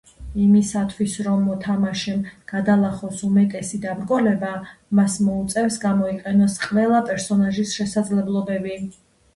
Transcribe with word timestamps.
იმისათვის, 0.43 1.17
რომ 1.27 1.43
მოთამაშემ 1.49 2.23
გადალახოს 2.53 3.21
უმეტესი 3.29 3.81
დაბრკოლება, 3.85 4.51
მას 5.01 5.19
მოუწევს 5.29 5.81
გამოიყენოს 5.87 6.61
ყველა 6.67 7.05
პერსონაჟის 7.13 7.81
შესაძლებლობები. 7.81 8.79